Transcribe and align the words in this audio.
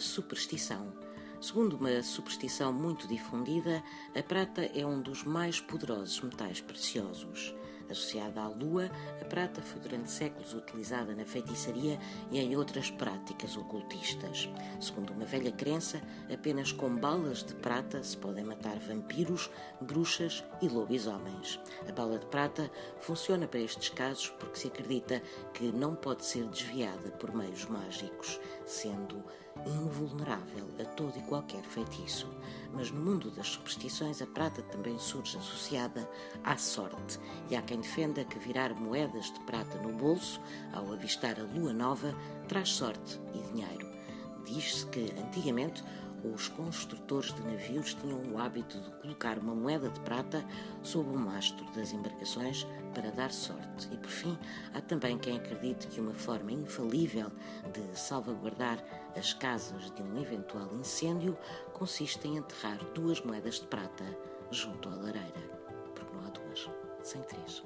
superstição. 0.00 0.92
Segundo 1.40 1.76
uma 1.76 2.02
superstição 2.02 2.72
muito 2.72 3.08
difundida, 3.08 3.82
a 4.14 4.22
prata 4.22 4.62
é 4.62 4.86
um 4.86 5.00
dos 5.00 5.24
mais 5.24 5.60
poderosos 5.60 6.20
metais 6.20 6.60
preciosos. 6.60 7.54
Associada 7.92 8.40
à 8.40 8.48
lua, 8.48 8.90
a 9.20 9.24
prata 9.26 9.60
foi 9.60 9.78
durante 9.78 10.10
séculos 10.10 10.54
utilizada 10.54 11.14
na 11.14 11.26
feitiçaria 11.26 11.98
e 12.30 12.40
em 12.40 12.56
outras 12.56 12.90
práticas 12.90 13.54
ocultistas. 13.54 14.48
Segundo 14.80 15.12
uma 15.12 15.26
velha 15.26 15.52
crença, 15.52 16.00
apenas 16.32 16.72
com 16.72 16.96
balas 16.96 17.44
de 17.44 17.54
prata 17.54 18.02
se 18.02 18.16
podem 18.16 18.44
matar 18.44 18.78
vampiros, 18.78 19.50
bruxas 19.78 20.42
e 20.62 20.68
lobisomens. 20.68 21.60
A 21.86 21.92
bala 21.92 22.18
de 22.18 22.26
prata 22.26 22.70
funciona 22.98 23.46
para 23.46 23.60
estes 23.60 23.90
casos 23.90 24.30
porque 24.40 24.58
se 24.58 24.68
acredita 24.68 25.22
que 25.52 25.70
não 25.70 25.94
pode 25.94 26.24
ser 26.24 26.44
desviada 26.48 27.10
por 27.10 27.34
meios 27.34 27.66
mágicos, 27.66 28.40
sendo 28.64 29.22
invulnerável 29.66 30.66
todo 30.92 31.18
e 31.18 31.22
qualquer 31.22 31.62
feitiço. 31.62 32.28
Mas 32.72 32.90
no 32.90 33.00
mundo 33.00 33.30
das 33.30 33.48
superstições, 33.48 34.22
a 34.22 34.26
prata 34.26 34.62
também 34.62 34.98
surge 34.98 35.36
associada 35.36 36.08
à 36.42 36.56
sorte, 36.56 37.18
e 37.50 37.56
há 37.56 37.62
quem 37.62 37.80
defenda 37.80 38.24
que 38.24 38.38
virar 38.38 38.74
moedas 38.74 39.32
de 39.32 39.40
prata 39.40 39.78
no 39.78 39.92
bolso, 39.92 40.40
ao 40.72 40.92
avistar 40.92 41.38
a 41.38 41.44
lua 41.44 41.72
nova, 41.72 42.14
traz 42.48 42.70
sorte 42.70 43.20
e 43.34 43.52
dinheiro. 43.52 43.90
Diz-se 44.44 44.86
que, 44.86 45.12
antigamente, 45.20 45.84
os 46.24 46.48
construtores 46.48 47.32
de 47.34 47.42
navios 47.42 47.94
tinham 47.94 48.20
o 48.32 48.38
hábito 48.38 48.80
de 48.80 48.90
colocar 49.02 49.38
uma 49.38 49.54
moeda 49.54 49.88
de 49.88 50.00
prata 50.00 50.44
sob 50.82 51.08
o 51.10 51.18
mastro 51.18 51.64
das 51.72 51.92
embarcações 51.92 52.66
para 52.94 53.10
dar 53.10 53.32
sorte. 53.32 53.88
E 53.92 53.96
por 53.96 54.10
fim, 54.10 54.38
há 54.74 54.80
também 54.80 55.18
quem 55.18 55.36
acredite 55.36 55.88
que 55.88 56.00
uma 56.00 56.14
forma 56.14 56.52
infalível 56.52 57.30
de 57.72 57.98
salvaguardar 57.98 58.82
as 59.16 59.32
casas 59.34 59.90
de 59.90 60.02
um 60.02 60.20
eventual 60.20 60.72
incêndio 60.74 61.36
consiste 61.72 62.26
em 62.28 62.36
enterrar 62.36 62.78
duas 62.94 63.20
moedas 63.22 63.60
de 63.60 63.66
prata 63.66 64.04
junto 64.50 64.88
à 64.88 64.94
lareira. 64.94 65.62
Porque 65.94 66.14
não 66.14 66.24
há 66.26 66.30
duas, 66.30 66.70
sem 67.02 67.22
três. 67.22 67.62